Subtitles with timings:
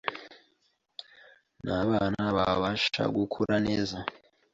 [1.63, 3.97] N’abana babasha gukura neza,